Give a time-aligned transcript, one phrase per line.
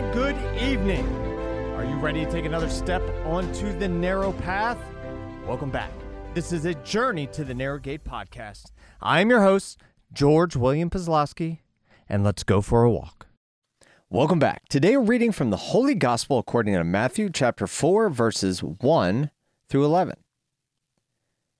[0.00, 1.06] and good evening.
[1.76, 4.78] Are you ready to take another step onto the narrow path?
[5.46, 5.92] Welcome back.
[6.32, 8.70] This is a journey to the Narrow Gate podcast.
[9.02, 9.78] I'm your host,
[10.10, 11.58] George William Pazlowski,
[12.08, 13.26] and let's go for a walk.
[14.08, 14.66] Welcome back.
[14.70, 19.30] Today we're reading from the Holy Gospel according to Matthew chapter 4, verses 1
[19.68, 20.16] through 11.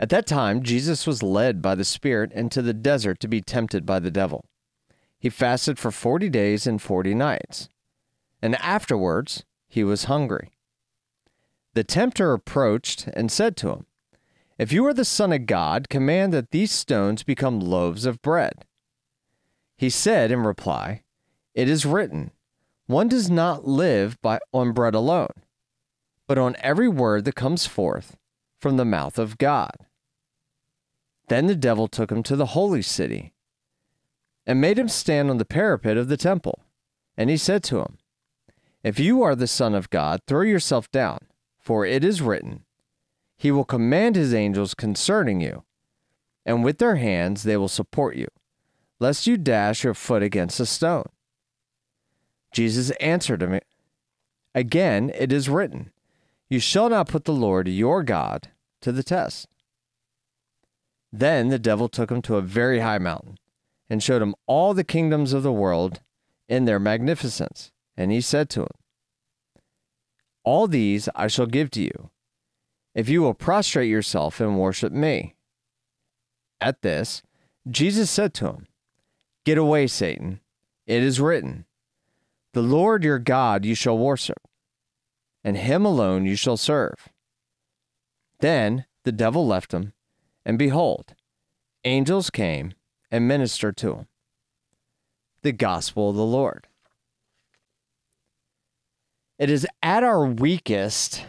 [0.00, 3.86] At that time, Jesus was led by the Spirit into the desert to be tempted
[3.86, 4.44] by the devil.
[5.20, 7.68] He fasted for 40 days and 40 nights,
[8.44, 10.50] and afterwards he was hungry.
[11.72, 13.86] The tempter approached and said to him,
[14.58, 18.66] If you are the Son of God, command that these stones become loaves of bread.
[19.78, 21.04] He said in reply,
[21.54, 22.32] It is written,
[22.86, 25.32] One does not live by, on bread alone,
[26.26, 28.18] but on every word that comes forth
[28.60, 29.86] from the mouth of God.
[31.28, 33.32] Then the devil took him to the holy city
[34.46, 36.60] and made him stand on the parapet of the temple.
[37.16, 37.96] And he said to him,
[38.84, 41.20] If you are the Son of God, throw yourself down,
[41.58, 42.64] for it is written,
[43.38, 45.64] He will command His angels concerning you,
[46.44, 48.28] and with their hands they will support you,
[49.00, 51.06] lest you dash your foot against a stone.
[52.52, 53.58] Jesus answered him,
[54.54, 55.90] Again it is written,
[56.50, 58.50] You shall not put the Lord your God
[58.82, 59.48] to the test.
[61.10, 63.38] Then the devil took him to a very high mountain
[63.88, 66.02] and showed him all the kingdoms of the world
[66.48, 67.72] in their magnificence.
[67.96, 68.76] And he said to him,
[70.42, 72.10] All these I shall give to you,
[72.94, 75.34] if you will prostrate yourself and worship me.
[76.60, 77.22] At this,
[77.68, 78.66] Jesus said to him,
[79.44, 80.40] Get away, Satan.
[80.86, 81.66] It is written,
[82.52, 84.42] The Lord your God you shall worship,
[85.42, 87.08] and him alone you shall serve.
[88.40, 89.92] Then the devil left him
[90.44, 91.14] and behold,
[91.84, 92.74] angels came
[93.10, 94.06] and ministered to him.
[95.42, 96.68] The gospel of the Lord.
[99.38, 101.26] It is at our weakest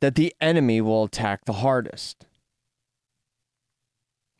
[0.00, 2.26] that the enemy will attack the hardest.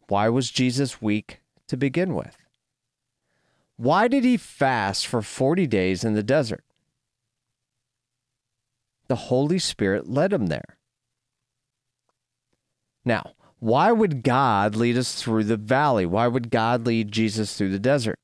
[0.09, 2.37] Why was Jesus weak to begin with?
[3.77, 6.65] Why did he fast for 40 days in the desert?
[9.09, 10.77] The Holy Spirit led him there.
[13.05, 16.07] Now, why would God lead us through the valley?
[16.07, 18.19] Why would God lead Jesus through the desert?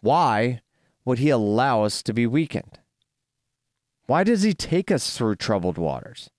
[0.00, 0.60] Why
[1.04, 2.78] would he allow us to be weakened?
[4.06, 6.30] Why does he take us through troubled waters?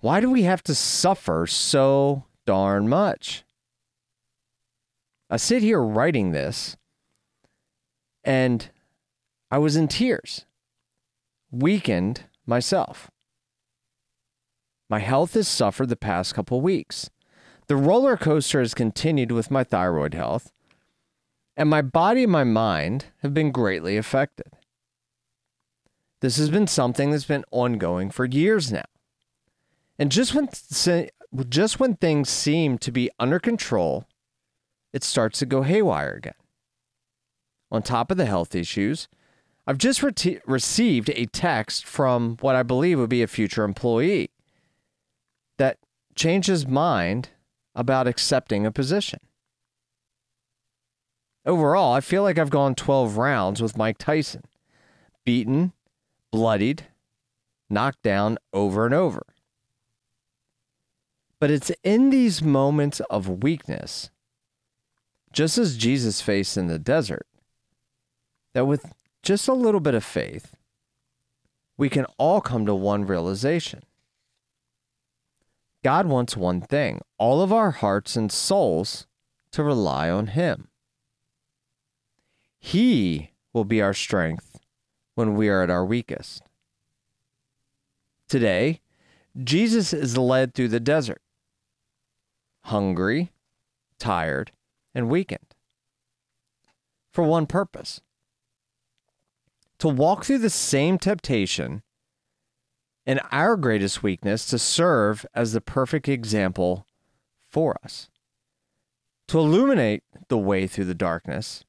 [0.00, 3.44] Why do we have to suffer so darn much?
[5.28, 6.76] I sit here writing this
[8.22, 8.70] and
[9.50, 10.44] I was in tears,
[11.50, 13.10] weakened myself.
[14.88, 17.10] My health has suffered the past couple weeks.
[17.68, 20.52] The roller coaster has continued with my thyroid health,
[21.56, 24.55] and my body and my mind have been greatly affected.
[26.20, 28.84] This has been something that's been ongoing for years now.
[29.98, 30.48] And just when
[31.48, 34.04] just when things seem to be under control,
[34.92, 36.34] it starts to go haywire again.
[37.70, 39.08] On top of the health issues,
[39.66, 44.30] I've just re- received a text from what I believe would be a future employee
[45.58, 45.78] that
[46.14, 47.30] changed his mind
[47.74, 49.20] about accepting a position.
[51.44, 54.42] Overall, I feel like I've gone 12 rounds with Mike Tyson,
[55.24, 55.72] beaten,
[56.36, 56.84] bloodied,
[57.70, 59.24] knocked down over and over.
[61.40, 64.10] But it's in these moments of weakness,
[65.32, 67.26] just as Jesus faced in the desert,
[68.52, 68.92] that with
[69.22, 70.54] just a little bit of faith,
[71.78, 73.82] we can all come to one realization
[75.82, 79.06] God wants one thing all of our hearts and souls
[79.52, 80.68] to rely on Him.
[82.58, 84.45] He will be our strength
[85.16, 86.44] when we are at our weakest.
[88.28, 88.80] Today,
[89.42, 91.20] Jesus is led through the desert,
[92.64, 93.32] hungry,
[93.98, 94.52] tired,
[94.94, 95.54] and weakened,
[97.12, 98.00] for one purpose
[99.78, 101.82] to walk through the same temptation
[103.06, 106.86] and our greatest weakness to serve as the perfect example
[107.48, 108.08] for us.
[109.28, 111.64] To illuminate the way through the darkness,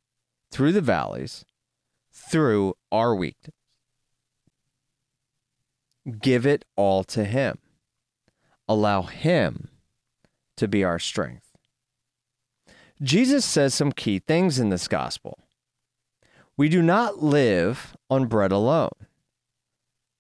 [0.52, 1.46] through the valleys,
[2.18, 3.54] through our weakness.
[6.22, 7.60] Give it all to Him.
[8.68, 9.70] Allow Him
[10.56, 11.52] to be our strength.
[13.02, 15.38] Jesus says some key things in this gospel.
[16.56, 18.90] We do not live on bread alone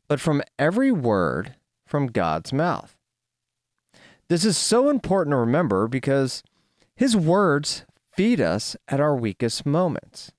[0.07, 1.55] but from every word
[1.85, 2.97] from God's mouth.
[4.29, 6.43] This is so important to remember because
[6.95, 7.85] His words
[8.15, 10.31] feed us at our weakest moments.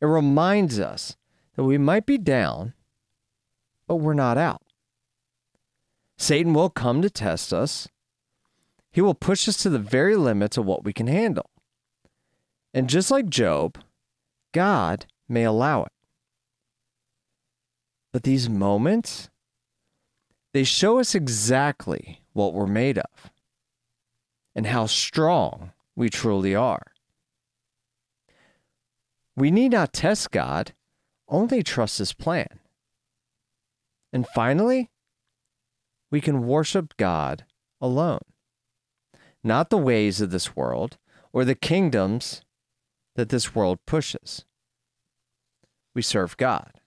[0.00, 1.16] It reminds us
[1.56, 2.74] that we might be down,
[3.86, 4.62] but we're not out.
[6.16, 7.88] Satan will come to test us.
[8.90, 11.50] He will push us to the very limits of what we can handle.
[12.74, 13.78] And just like Job,
[14.52, 15.92] God may allow it.
[18.12, 19.30] But these moments,
[20.52, 23.30] they show us exactly what we're made of
[24.54, 26.82] and how strong we truly are.
[29.38, 30.72] We need not test God,
[31.28, 32.58] only trust His plan.
[34.12, 34.90] And finally,
[36.10, 37.44] we can worship God
[37.80, 38.22] alone,
[39.44, 40.98] not the ways of this world
[41.32, 42.42] or the kingdoms
[43.14, 44.44] that this world pushes.
[45.94, 46.80] We serve God.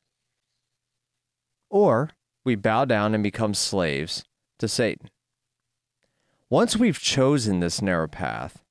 [1.70, 2.10] Or
[2.44, 4.26] we bow down and become slaves
[4.60, 5.10] to Satan.
[6.50, 8.62] Once we've chosen this narrow path,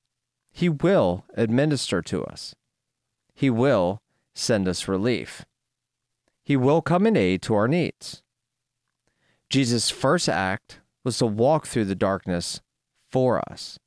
[0.51, 2.53] he will administer to us.
[3.41, 4.03] He will
[4.35, 5.47] send us relief.
[6.43, 8.21] He will come in aid to our needs.
[9.49, 12.61] Jesus' first act was to walk through the darkness
[13.09, 13.79] for us,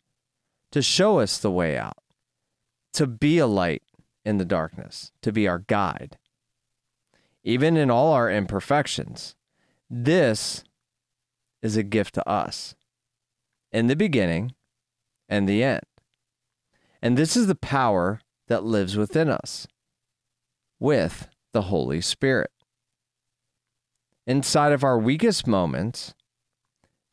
[0.73, 2.03] to show us the way out,
[2.95, 3.85] to be a light
[4.25, 6.19] in the darkness, to be our guide.
[7.45, 9.37] Even in all our imperfections,
[9.89, 10.65] this
[11.63, 12.75] is a gift to us
[13.71, 14.57] in the beginning
[15.29, 15.87] and the end.
[17.01, 19.67] And this is the power that lives within us
[20.79, 22.51] with the Holy Spirit.
[24.27, 26.15] Inside of our weakest moments,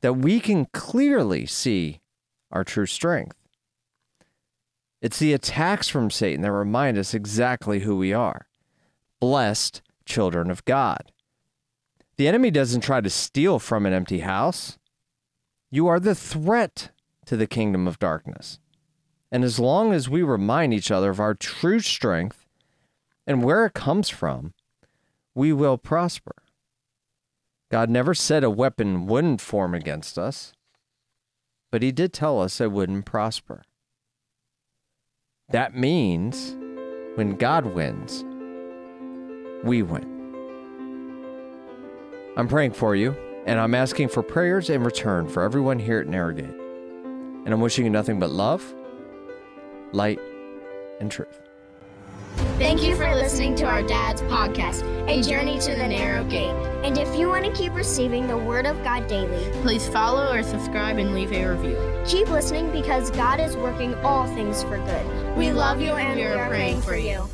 [0.02, 2.02] that we can clearly see
[2.52, 3.38] our true strength.
[5.02, 8.48] It's the attacks from Satan that remind us exactly who we are
[9.20, 11.12] blessed children of God.
[12.18, 14.78] The enemy doesn't try to steal from an empty house.
[15.70, 16.90] You are the threat
[17.28, 18.60] to the kingdom of darkness.
[19.32, 22.46] And as long as we remind each other of our true strength
[23.26, 24.54] and where it comes from,
[25.34, 26.36] we will prosper.
[27.70, 30.52] God never said a weapon wouldn't form against us,
[31.72, 33.64] but He did tell us it wouldn't prosper.
[35.50, 36.58] That means
[37.16, 38.26] when God wins,
[39.64, 40.10] we win.
[42.36, 46.08] I'm praying for you, and I'm asking for prayers in return for everyone here at
[46.08, 46.58] Narrowgate.
[47.46, 48.76] And I'm wishing you nothing but love
[49.94, 50.20] light,
[51.00, 51.42] and truth.
[52.58, 56.56] Thank you for listening to our dad's podcast, A Journey to the Narrow Gate.
[56.86, 60.44] And if you want to keep receiving the Word of God daily, please follow or
[60.44, 62.04] subscribe and leave a review.
[62.06, 65.38] Keep listening because God is working all things for good.
[65.38, 67.28] We, we love you and we are praying for you.